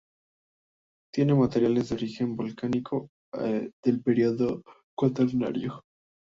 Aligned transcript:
Tiene 1.13 1.35
materiales 1.35 1.89
de 1.89 1.95
origen 1.95 2.35
volcánico 2.35 3.09
del 3.31 4.01
periodo 4.01 4.63
Cuaternario. 4.97 5.83